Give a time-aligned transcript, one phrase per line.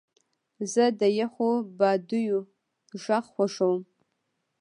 [0.73, 1.49] زه د یخو
[1.79, 2.39] بادیو
[3.03, 3.81] غږ خوښوم.